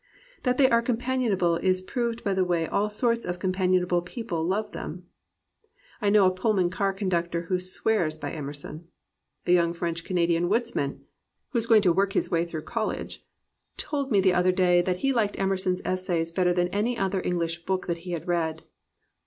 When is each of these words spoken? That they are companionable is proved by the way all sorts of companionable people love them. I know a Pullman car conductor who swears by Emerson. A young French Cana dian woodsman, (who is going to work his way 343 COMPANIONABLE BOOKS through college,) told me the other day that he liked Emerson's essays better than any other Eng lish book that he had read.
That 0.41 0.57
they 0.57 0.67
are 0.67 0.81
companionable 0.81 1.57
is 1.57 1.83
proved 1.83 2.23
by 2.23 2.33
the 2.33 2.43
way 2.43 2.65
all 2.65 2.89
sorts 2.89 3.23
of 3.23 3.37
companionable 3.37 4.01
people 4.01 4.43
love 4.43 4.71
them. 4.71 5.05
I 6.01 6.09
know 6.09 6.25
a 6.25 6.31
Pullman 6.31 6.71
car 6.71 6.91
conductor 6.91 7.43
who 7.43 7.59
swears 7.59 8.17
by 8.17 8.31
Emerson. 8.31 8.87
A 9.45 9.51
young 9.53 9.73
French 9.73 10.03
Cana 10.03 10.25
dian 10.25 10.49
woodsman, 10.49 11.05
(who 11.49 11.59
is 11.59 11.67
going 11.67 11.83
to 11.83 11.93
work 11.93 12.13
his 12.13 12.31
way 12.31 12.45
343 12.45 12.65
COMPANIONABLE 12.65 13.03
BOOKS 13.03 13.15
through 13.21 13.91
college,) 13.93 14.07
told 14.07 14.11
me 14.11 14.19
the 14.19 14.33
other 14.33 14.51
day 14.51 14.81
that 14.81 15.01
he 15.05 15.13
liked 15.13 15.37
Emerson's 15.37 15.83
essays 15.85 16.31
better 16.31 16.51
than 16.51 16.69
any 16.69 16.97
other 16.97 17.21
Eng 17.21 17.37
lish 17.37 17.63
book 17.63 17.85
that 17.85 17.97
he 17.97 18.13
had 18.13 18.27
read. 18.27 18.63